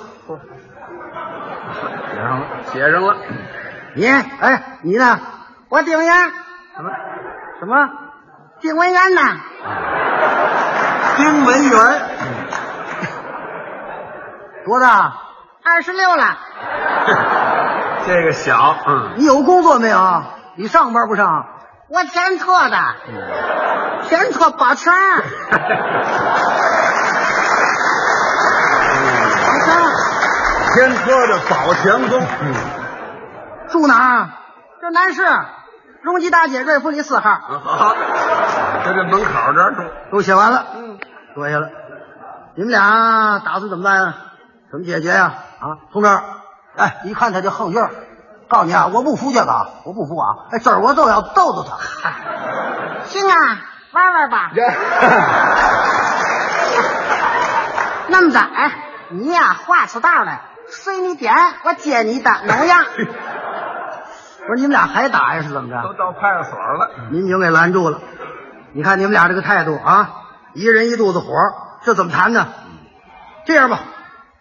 [2.12, 3.16] 写上了，写上了。
[3.94, 5.18] 你哎，你呢？
[5.70, 6.14] 我丁元，
[6.76, 6.90] 什么？
[7.60, 7.88] 什么？
[8.60, 9.40] 丁文元呐？
[11.16, 12.02] 丁文元。
[14.64, 15.14] 多大？
[15.64, 16.38] 二十六了。
[18.06, 20.22] 这个小，嗯，你有工作没有？
[20.56, 21.46] 你上班不上？
[21.88, 22.76] 我天拓的，
[24.08, 24.92] 天拓保全。
[30.72, 32.20] 天科的保全工。
[32.42, 32.54] 嗯，
[33.68, 34.28] 住哪儿？
[34.80, 35.22] 这南市
[36.02, 37.38] 荣吉大街瑞福里四号。
[37.64, 37.94] 好，
[38.84, 39.82] 在这门口这儿住。
[40.12, 40.64] 都写完了。
[40.76, 40.98] 嗯，
[41.34, 41.68] 坐下了。
[42.54, 44.14] 你们俩打算怎么办啊？
[44.70, 45.78] 怎么解决呀、啊？
[45.92, 46.08] 同志，
[46.76, 47.90] 哎，一看他就横劲儿。
[48.48, 50.46] 告诉你啊，我不服这个，我不服啊！
[50.52, 51.76] 哎，今儿我就要逗逗他。
[53.06, 53.36] 行啊，
[53.92, 54.50] 玩玩吧。
[58.08, 58.72] 那么着，哎，
[59.10, 62.84] 你呀、画出道来，随你点，我接你的能样。
[64.46, 65.42] 不是你们俩还打呀？
[65.42, 65.82] 是怎么着？
[65.82, 66.90] 都到派出所了。
[67.10, 68.00] 民警给拦住了。
[68.72, 70.10] 你看你们俩这个态度啊，
[70.54, 71.26] 一人一肚子火，
[71.82, 72.46] 这怎么谈呢？
[73.46, 73.80] 这样吧，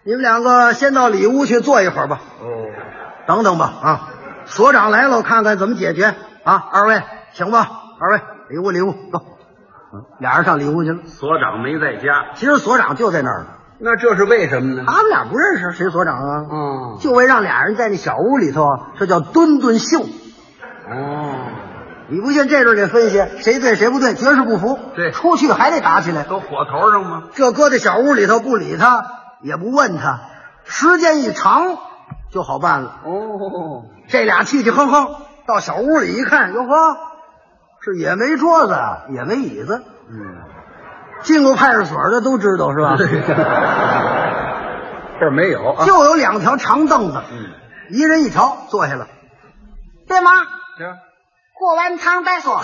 [0.06, 2.22] 你们两个先到里屋去坐一会儿吧。
[2.42, 2.46] 哦，
[3.28, 4.10] 等等吧啊！
[4.46, 6.70] 所长来了，我看看怎么解决啊！
[6.72, 7.02] 二位
[7.34, 9.20] 请吧，二位里屋里屋走。
[9.94, 11.00] 嗯，俩人上里屋去了。
[11.06, 13.48] 所长没在家，其实所长就在那儿呢，
[13.80, 14.84] 那这是为什么呢？
[14.88, 16.46] 他们俩不认识，谁所长啊？
[16.50, 18.66] 嗯，就为让俩人在那小屋里头，
[18.98, 20.00] 这叫蹲蹲秀。
[20.00, 21.36] 哦，
[22.08, 24.80] 你不信这阵儿给分析，谁对谁不对，绝世不服。
[24.96, 26.24] 对出去还得打起来。
[26.24, 27.24] 都火头上吗？
[27.34, 29.06] 这搁在小屋里头不理他，
[29.42, 30.20] 也不问他，
[30.66, 31.78] 时间一长
[32.32, 33.02] 就好办了。
[33.06, 35.16] 哦，这俩气气哼哼
[35.48, 36.98] 到小屋里一看，哟呵，
[37.82, 38.76] 是也没桌子，
[39.10, 39.84] 也没椅子。
[40.10, 40.38] 嗯，
[41.22, 42.96] 进过派出所的都知道是吧？
[45.20, 45.86] 这儿没有啊。
[45.86, 47.52] 就有两条长凳子，嗯，
[47.90, 49.08] 一人一条，坐下了。
[50.08, 50.32] 对吗？
[50.78, 50.98] 行
[51.60, 52.62] 过完场再说。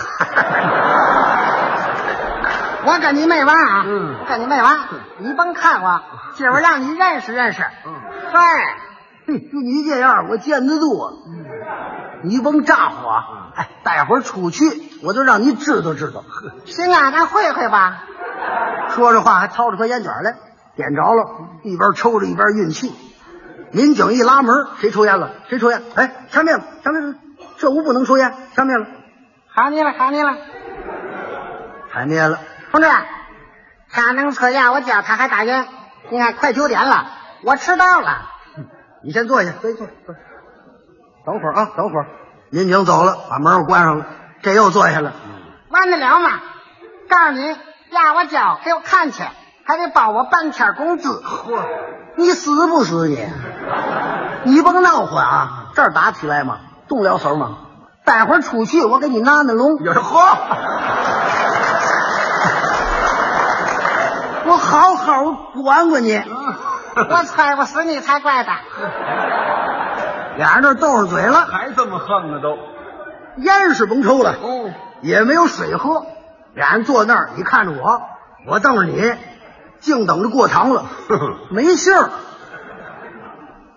[2.86, 3.84] 我跟你没完啊！
[3.84, 4.78] 嗯跟你没完，
[5.18, 6.00] 你甭看我，
[6.36, 7.62] 今儿让你认识认识。
[7.84, 7.92] 嗯，
[8.32, 8.38] 嗨，
[9.26, 11.12] 嘿，就你这样，我见得住啊。
[12.22, 13.24] 你甭咋呼啊！
[13.56, 14.64] 哎，待会儿出去，
[15.02, 16.24] 我就让你知道知道。
[16.64, 18.04] 行啊，咱会会吧。
[18.90, 20.36] 说着话还掏出颗烟卷来，
[20.76, 21.26] 点着了，
[21.64, 22.94] 一边抽着一边运气。
[23.72, 25.30] 民警一拉门，谁抽烟了？
[25.48, 25.82] 谁抽烟？
[25.96, 27.14] 哎，掐灭了，掐灭了！
[27.58, 28.86] 这屋不能抽烟，掐灭了，
[29.48, 30.36] 喊你了，喊你了，
[31.90, 32.38] 喊灭了。
[32.76, 32.88] 同志，
[33.90, 35.66] 他能车压我脚，他还打人。
[36.10, 37.06] 你看，快九点了，
[37.42, 38.18] 我迟到了。
[39.02, 39.92] 你先坐下，坐下坐下。
[40.04, 40.14] 坐
[41.24, 42.06] 等会儿啊，等会儿。
[42.50, 44.04] 民警走了，把门又关上了，
[44.42, 45.14] 这又坐下了。
[45.70, 46.28] 完得了吗？
[47.08, 49.22] 告诉你，压我脚给我看去，
[49.64, 51.08] 还得包我半天工资。
[51.08, 51.58] 嚯，
[52.16, 53.26] 你死不死你？
[54.44, 55.70] 你甭闹火啊！
[55.74, 56.58] 这儿打起来嘛，
[56.88, 57.56] 动了手吗？
[58.04, 59.78] 待会儿出去我给你拿那龙。
[59.78, 60.36] 有嚯，
[64.46, 65.32] 我好好
[65.62, 66.16] 管管你。
[66.96, 68.50] 我踩不死你才怪的。
[70.38, 72.56] 俩人这斗上嘴了，还这么横呢都。
[73.42, 74.70] 烟是甭抽了，哦，
[75.02, 76.06] 也没有水喝。
[76.54, 78.00] 俩人坐那儿，你看着我，
[78.46, 79.14] 我瞪着你，
[79.78, 80.86] 净等着过堂了，
[81.50, 82.08] 没信儿。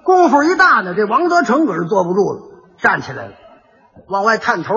[0.04, 2.40] 功夫一大呢，这王德成可是坐不住了，
[2.78, 3.32] 站起来了，
[4.08, 4.76] 往外探头，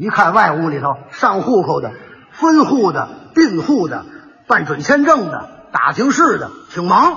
[0.00, 1.92] 一看外屋里头上户口的、
[2.32, 4.04] 分户的、并户的、
[4.48, 7.16] 办准签证的、打听事的，挺忙，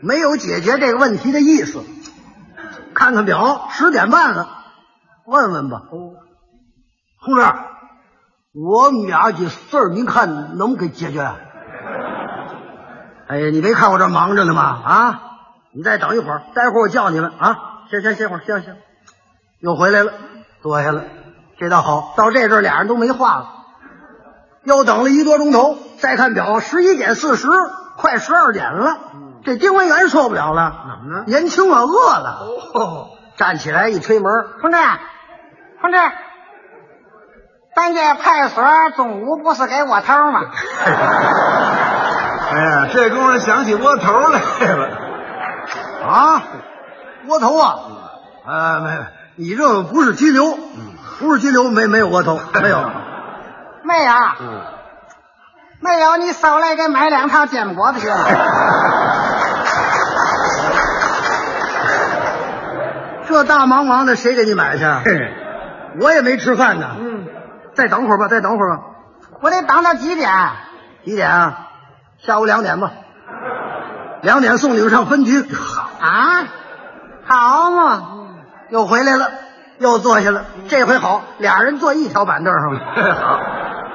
[0.00, 1.82] 没有解决这个问题的意思。
[2.92, 4.48] 看看表，十点半了，
[5.26, 5.82] 问问吧。
[5.90, 6.16] 哦
[7.22, 7.42] 同志，
[8.54, 11.20] 我们俩这事儿，您看能给解决？
[13.28, 14.62] 哎呀，你没看我这忙着呢吗？
[14.62, 15.22] 啊，
[15.72, 17.58] 你再等一会儿，待会儿我叫你们啊。
[17.90, 18.74] 先先歇会儿，行行。
[19.60, 20.12] 又回来了，
[20.62, 21.04] 坐下了，
[21.58, 23.59] 这倒好，到这阵儿俩人都没话了。
[24.64, 27.48] 又等了一多钟头，再看表，十一点四十，
[27.96, 28.98] 快十二点了。
[29.44, 31.24] 这丁文元受不了了，怎么了？
[31.26, 34.76] 年轻啊，饿了，哦， 站起来一推门，同志，
[35.80, 35.98] 同志，
[37.74, 38.64] 咱这派出所
[38.96, 40.40] 中午不是给我头吗？
[42.52, 44.88] 哎呀，这功夫想起窝头来了。
[46.06, 46.42] 啊，
[47.28, 47.78] 窝头啊，
[48.46, 48.98] 呃，没，
[49.36, 50.58] 你这不是激流，
[51.18, 52.90] 不是激流，没没有窝头，没有。
[53.90, 54.62] 没有，嗯，
[55.80, 58.16] 没有，你少来给买两套煎果子去了。
[63.26, 64.84] 这大忙忙的，谁给你买去？
[66.00, 66.86] 我也没吃饭呢。
[66.98, 67.26] 嗯，
[67.74, 68.82] 再等会儿吧，再等会儿吧。
[69.40, 70.30] 我得等到几点？
[71.04, 71.66] 几点啊？
[72.18, 72.92] 下午两点吧。
[74.22, 75.40] 两点送你们上分局。
[75.40, 76.44] 啊，
[77.26, 78.02] 好嘛，
[78.68, 79.30] 又回来了，
[79.78, 80.44] 又坐下了。
[80.68, 82.80] 这回好，俩人坐一条板凳上了。
[83.14, 83.40] 好，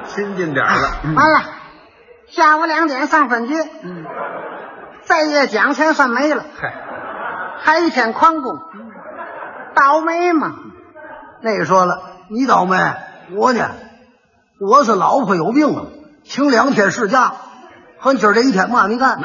[0.08, 0.88] 亲近点儿了。
[1.14, 1.40] 完了，
[2.28, 3.54] 下午两点上分局。
[5.04, 6.74] 再夜奖钱算没了，嗨，
[7.60, 8.58] 还一天旷工，
[9.74, 10.54] 倒霉嘛。
[11.42, 12.76] 那个说了，你倒霉，
[13.32, 13.70] 我呢，
[14.60, 15.86] 我是老婆有病了，
[16.24, 17.34] 请两天事假，
[18.00, 19.20] 和今儿这一天嘛没干。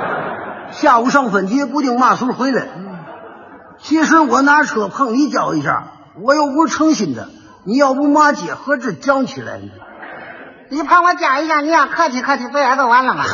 [0.72, 2.68] 下午上分局，不定嘛时候回来。
[3.78, 5.84] 其实我拿车碰你脚一下，
[6.22, 7.28] 我又不是诚心的。
[7.64, 9.68] 你要不骂街，何止讲起来呢？
[10.72, 13.24] 你帮我讲一下，你要客气客气，不也就完了吗？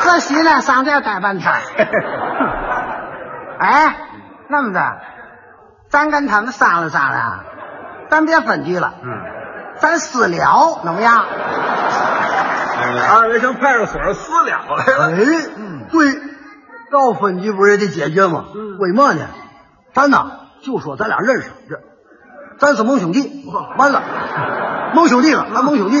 [0.00, 1.52] 可惜了，上这儿待半天。
[3.60, 3.96] 哎，
[4.48, 4.80] 那么着，
[5.90, 7.44] 咱跟他们商量商量，
[8.08, 9.10] 咱别分局了，嗯，
[9.78, 11.22] 咱私了，怎么样？
[12.82, 14.56] 哎 二位上派出所私了来
[14.96, 15.12] 了。
[15.12, 15.16] 哎，
[15.92, 16.14] 对，
[16.90, 18.46] 到分局不是也得解决吗？
[18.78, 19.26] 为嘛呢？
[19.92, 20.30] 咱呢，
[20.64, 21.76] 就说咱俩认识，这
[22.60, 23.44] 咱是盟兄弟，
[23.78, 24.02] 完了，
[24.94, 25.98] 盟兄弟了，咱盟兄弟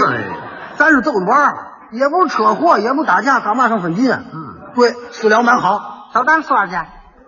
[0.76, 1.56] 咱是逗着玩儿，
[1.90, 4.20] 也不是车祸，也不打架，干嘛上分局啊？
[4.32, 6.76] 嗯，对，私聊蛮好，走，咱说去。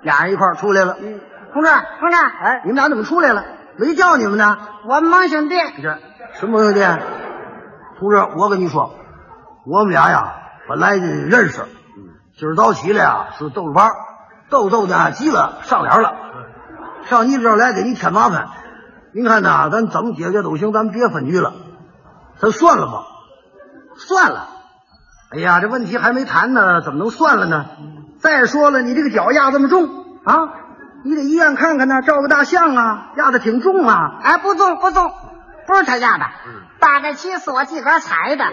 [0.03, 0.97] 俩人一块儿出来了。
[1.01, 1.21] 嗯
[1.53, 3.45] 同志，同志，哎，你们俩怎么出来了？
[3.77, 4.57] 没叫你们呢？
[4.87, 5.99] 我们盟兄弟，这
[6.40, 6.81] 什么兄弟？
[7.99, 8.95] 同志，我跟你说，
[9.66, 10.35] 我们俩呀，
[10.68, 11.64] 本来就认识，
[12.38, 13.92] 今儿早起来呀是逗着玩儿，
[14.51, 16.14] 逗逗的急了，上脸了，
[17.05, 18.49] 上你这儿来给你添麻烦。
[19.14, 21.53] 您看呐，咱怎么解决都行，咱别分居了，
[22.38, 23.05] 咱算了吧，
[23.96, 24.48] 算了。
[25.35, 27.66] 哎呀，这问题还没谈呢，怎么能算了呢？
[28.20, 29.85] 再说了，你这个脚压这么重
[30.25, 30.48] 啊，
[31.05, 34.18] 你得医院看看呢，照个大象啊，压的挺重啊。
[34.22, 35.12] 哎，不重不重，
[35.66, 36.25] 不是他压的，
[36.81, 38.44] 大概其是我自个儿踩的。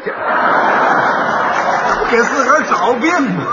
[2.11, 3.45] 给自个儿找病吧。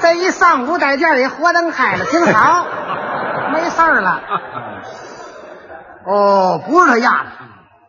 [0.00, 2.66] 这一上午在这里活灯开了，挺好，
[3.52, 4.20] 没事儿了。
[6.04, 7.30] 哦，不是他压的，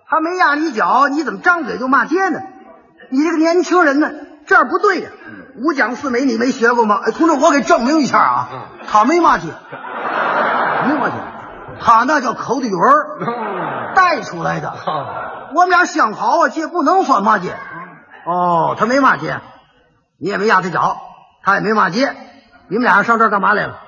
[0.08, 2.40] 他没压你脚，你怎么张嘴就骂街呢？
[3.10, 4.10] 你这个年轻人呢，
[4.46, 5.10] 这样不对呀、
[5.64, 7.00] 五讲四美你没学过吗？
[7.06, 8.50] 哎，同志，我给证明一下啊，
[8.88, 9.48] 他没骂街，
[10.88, 11.16] 没骂街，
[11.80, 14.74] 他那叫口的语儿带出来的。
[15.56, 17.56] 我们俩相好啊，这不能算骂街。
[18.26, 19.40] 哦，他没骂街，
[20.20, 20.98] 你也没压他脚，
[21.44, 22.16] 他也没骂街，
[22.68, 23.80] 你们俩上这儿干嘛来了？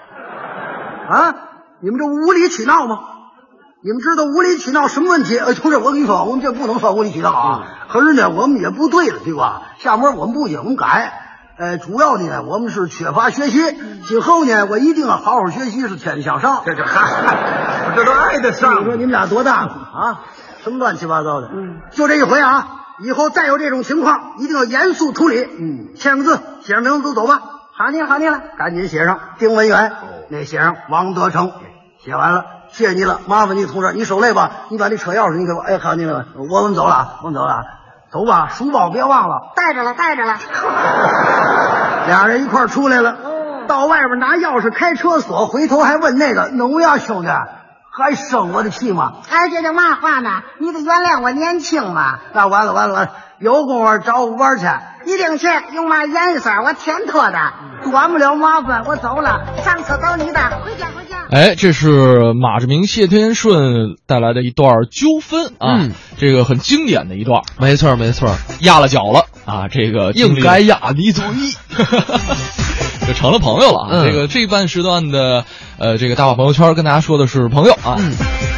[1.09, 1.35] 啊，
[1.79, 2.99] 你们这无理取闹吗？
[3.81, 5.37] 你们知道无理取闹什么问题？
[5.37, 7.63] 哎，同志，我跟你说，我们这不能算无理取闹啊。
[7.89, 9.61] 可是呢，我们也不对了，对吧？
[9.77, 11.13] 下面我们不仅我们改，
[11.57, 13.59] 呃，主要呢，我们是缺乏学习。
[14.07, 16.63] 今后呢，我一定要好好学习，是天天向上。
[16.65, 20.21] 这这嗨， 这都挨得你上说你们俩多大了啊？
[20.63, 21.49] 什么乱七八糟的？
[21.53, 22.67] 嗯，就这一回啊！
[23.03, 25.43] 以后再有这种情况，一定要严肃处理。
[25.43, 27.41] 嗯，签个字，写上名字，都走吧。
[27.77, 29.91] 喊你了，好你了，赶紧写上丁文元，
[30.29, 31.51] 那写上王德成。
[31.99, 34.51] 写完了，谢谢你了，麻烦你同志，你受累吧。
[34.69, 35.61] 你把那车钥匙你给我。
[35.61, 37.63] 哎，好你了，我们走了，我们走了，
[38.11, 39.53] 走吧，书包别忘了。
[39.55, 40.35] 带着了，带着了。
[42.07, 43.15] 俩人一块出来了，
[43.67, 47.29] 到外边拿钥匙开车锁，回头还问那个农呀，兄弟，
[47.91, 49.13] 还生我的气吗？
[49.29, 50.41] 哎，这叫嘛话呢？
[50.59, 52.19] 你得原谅我年轻嘛。
[52.33, 54.65] 那完了完了完了，有功夫找我玩去。
[55.05, 57.37] 一定去，用嘛颜色我添脱的，
[57.91, 59.45] 端不了麻烦，我走了。
[59.63, 61.25] 上车找你的，回家回家。
[61.31, 71.23] 哎，这是马志明、谢天顺带来的一段纠纷啊，嗯这个很经典的一段，没错没错，压了脚了啊，这个应该压你嘴。
[73.07, 73.89] 就成了朋友了啊。
[73.91, 75.45] 嗯这个这一半时段的
[75.77, 77.97] 呃，这个大话朋友圈跟大家说的是朋友啊。
[77.99, 78.11] 嗯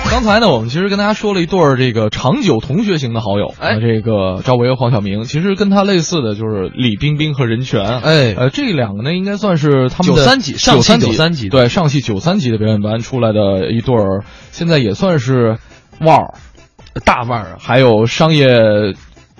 [0.09, 3.75] 刚才呢，我们其实跟大家说了一对儿这个长久同学型的好友，哎。
[3.75, 8.33] 啊这个赵薇和黄晓明，其实跟他类似的就是李冰冰和任泉，哎。
[8.35, 15.57] 呃，这两个呢应该算是他们的93级上戏九三级对上戏九三级的表演班出来的一对儿，现在也算是
[15.99, 16.33] 腕儿，
[17.05, 18.47] 大腕儿啊，还有商业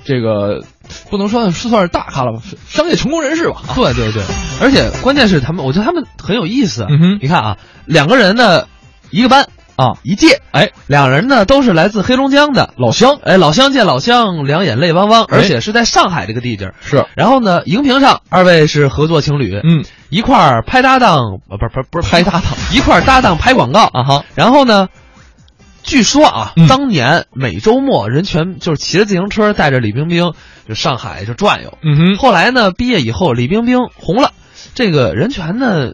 [0.04, 0.64] 这个
[1.10, 3.62] 不能说是算是大咖了吧，商业成功人士吧。
[3.76, 4.22] 对对对，
[4.62, 6.86] 而且关键是他们，我觉得他们很有意思。
[6.90, 7.20] 嗯哼。
[7.22, 8.68] 你看啊，两个人呢，
[9.10, 9.48] 一个班
[9.78, 15.38] 啊，一届，哎，两人呢都是来自黑龙江的老乡，哎，老乡见老乡，两眼泪汪汪，哎。
[15.38, 16.76] 而且是在上海这个地界儿。
[16.82, 23.86] 是，然后呢，荧屏上二位是合作情侣，嗯，一块儿拍搭档，呃，不是不是不是拍搭档， 一块儿搭档拍广告。
[23.94, 24.26] 啊哈。
[24.34, 24.88] 然后呢，
[25.84, 26.68] 据说啊，嗯。
[26.68, 30.34] 当年每周末任泉就是骑着自行车带着李冰冰
[30.68, 31.78] 就上海就转悠。
[31.84, 34.32] 嗯哼，后来呢，毕业以后，李冰冰红了，
[34.74, 35.92] 这个任泉呢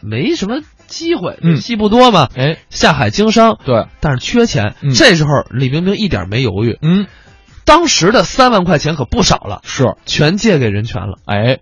[0.00, 0.60] 没什么
[0.90, 4.74] 机会，嗯戏不多嘛，哎，下海经商，对，但是缺钱。
[4.82, 7.06] 嗯这时候李冰冰一点没犹豫，嗯，
[7.64, 11.18] 当时的三万块钱可不少了，是，全借给任泉了。
[11.24, 11.60] 哎，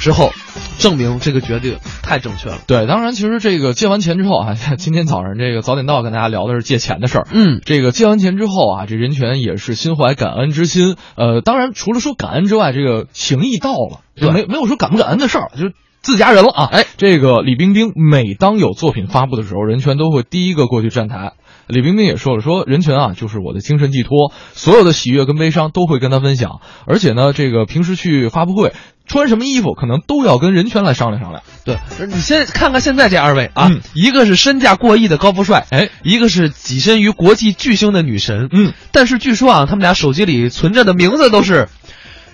[0.00, 0.32] 之后
[0.78, 2.58] 证明这个决定太正确了。
[2.66, 7.28] 对，当然，其实这个借完钱之后啊， 今天早上这个早点到跟大家聊的是借钱的事儿。
[7.30, 10.96] 嗯，这个借完钱之后啊，这任泉也是心怀感恩之心。
[11.16, 16.68] 呃，当然除了说感恩之外，这个情谊到了，没没有说感不感恩的事儿，就是自家人了啊。
[16.70, 21.32] 哎，这个李冰冰每当有作品发布的时候，任泉都会第一个过去站台。
[21.68, 26.60] 李冰冰也说了，说任泉啊，就是我的精神寄托，所有的喜悦跟悲伤都会跟他分享。
[26.86, 28.74] 而且呢，这个平时去发布会
[29.06, 31.42] 穿什么衣服，可能都要跟任泉来商量商量。
[31.64, 31.78] 对，
[32.08, 41.68] 你先看看现在这二位啊，嗯一个是身价过亿的高富帅，哎，一个是跻身于国际巨星的女神，嗯，但是据说啊，他们俩手机里存着的名字都是，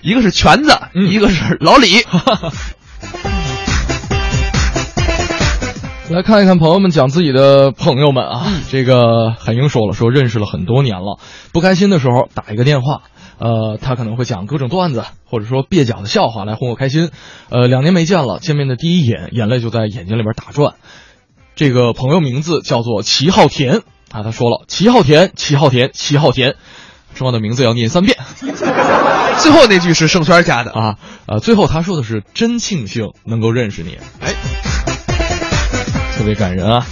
[0.01, 1.87] 一个是全子，嗯一个是老李。
[6.09, 11.19] 来看一看朋友们讲自己的朋友们啊，这个海英说了，说认识了很多年了，
[11.53, 13.03] 不开心的时候打一个电话，
[13.37, 17.11] 呃，他可能会讲各种段子，或者说蹩脚的笑话来哄我开心。
[17.49, 20.73] 呃，两年没见了，见面的第一眼，眼泪就在眼睛里边打转。
[21.55, 26.55] 这个朋友名字叫做齐浩田啊，他说了，齐浩田，齐浩田，齐浩田，
[27.13, 28.17] 重要的名字要念三遍。
[29.37, 30.95] 最后那句是盛轩加的啊，
[31.27, 34.33] 呃，最后他说的是真庆幸能够认识你，哎，
[36.19, 36.85] 特别感人啊。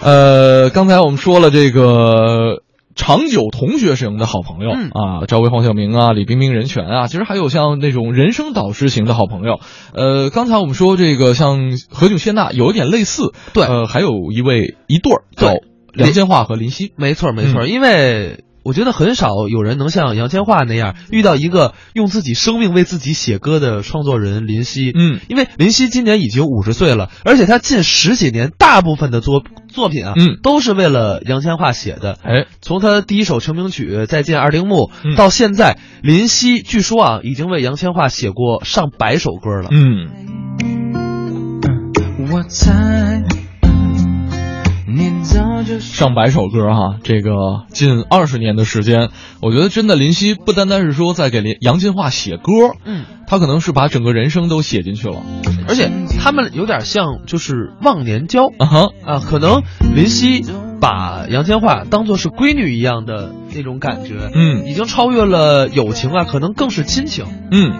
[0.00, 2.62] 呃，刚才我们说了这个
[2.94, 4.88] 长久同学型的好朋友、嗯。
[4.88, 9.60] 啊，赵薇、黄晓明啊，李冰冰、任泉啊，其实还有像那种人生导师型的好朋友。
[9.92, 13.64] 呃，刚才我们说这个像何炅、谢娜有一点类似，对。
[13.64, 15.62] 呃，还有一位一对儿叫对
[15.92, 17.68] 梁建华和林夕，没错没错，嗯。
[17.68, 24.90] 因为我觉得很少有人能像杨千嬅那样遇到一个用自己生命为自己写歌的创作人林夕。
[24.92, 32.18] 嗯，因为林夕今年已经五十岁了，而且他近十几年大部分的作作品啊，嗯都是为了杨千嬅写的。
[32.24, 39.68] 哎，从他第一首成名曲《再见二丁目》嗯到现在，林夕据说啊已经为杨千嬅写过上百首歌了。
[39.70, 40.08] 嗯。
[42.28, 43.22] 我猜
[45.80, 49.10] 上百首歌哈，这个近二十年的时间，
[49.42, 52.52] 我觉得真的林夕不单单是说在给林杨千嬅写歌，
[52.84, 55.22] 嗯，他可能是把整个人生都写进去了。
[55.68, 59.62] 而且他们有点像就是忘年交啊哈啊，可能
[59.94, 60.44] 林夕
[60.80, 67.24] 把杨千嬅当做是闺女一样的那种感觉，嗯已经超越了友情啊，可能更是亲情。
[67.50, 67.72] 嗯，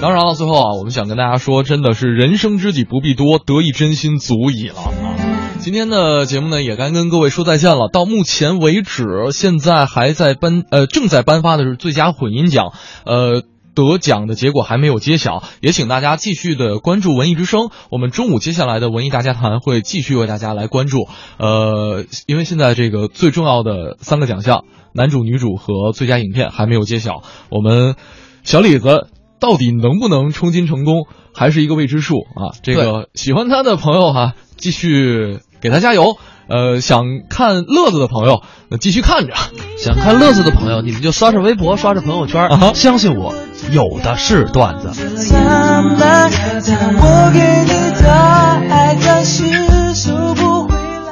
[0.00, 5.31] 当然了，最后啊，我们想跟大家说，真的是人生知己不必多，得一真心足矣了啊。
[5.62, 7.88] 今天的节目呢，也该跟各位说再见了。
[7.88, 12.72] 到目前为止，现在还在颁呃正在颁发的是最佳混音奖，
[13.06, 13.42] 呃。
[13.74, 17.70] 得奖的结果还没有揭晓，也请大家继续的关注文艺之声。
[17.90, 21.08] 我们中午接下来的文艺大家谈会继续为大家来关注。
[21.38, 27.94] 呃，因为现在这个最重要的三个奖项，男主、女主和最佳影片还没有揭晓，我们
[28.42, 29.08] 小李子
[29.40, 32.52] 到底能不能冲金成功，还是一个未知数啊。
[32.62, 36.16] 这个喜欢他的朋友哈、继续给他加油。
[36.48, 39.32] 呃，想看乐子的朋友，那继续看着。
[39.78, 43.32] 想看乐子的朋友，你们就刷刷微博，刷刷朋友圈，啊相信我，
[43.70, 44.90] 有的是段子。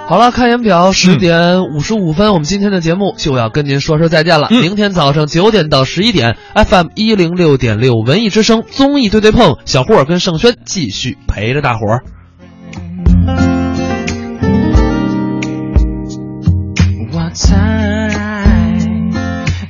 [0.07, 4.49] 好了，看眼表，十点五十五分，我们今天的节目就要跟您说声再见了。
[4.51, 12.03] 嗯明天早上九点到十一点，FM 一零六点六文艺之声综艺对对碰，小霍儿跟盛轩继续陪着大伙儿。
[17.43, 18.77] 猜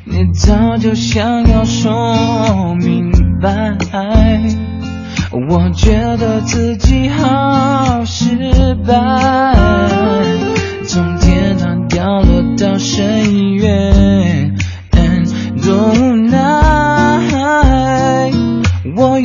[0.04, 3.76] 你早就想要说明白，
[5.30, 8.94] 我觉得自己好失败，
[10.84, 14.52] 从天堂掉落到深渊，
[15.62, 16.40] 多无奈，
[18.96, 19.20] 我